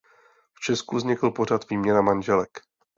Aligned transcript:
V 0.53 0.59
Česku 0.65 0.95
vznikl 0.95 1.31
pořad 1.31 1.69
"Výměna 1.69 2.01
manželek". 2.01 2.59